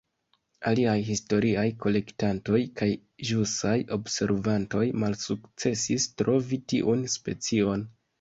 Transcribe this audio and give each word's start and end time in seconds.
Aliaj 0.69 0.93
historiaj 1.09 1.65
kolektantoj 1.83 2.61
kaj 2.81 2.87
ĵusaj 3.31 3.73
observantoj 3.97 4.81
malsukcesis 5.03 6.09
trovi 6.23 6.61
tiun 6.75 7.05
specion. 7.17 7.85